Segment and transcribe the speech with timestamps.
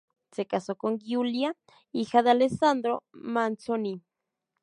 [0.31, 1.55] Se casó con Giulia,
[1.91, 4.01] hija de Alessandro Manzoni.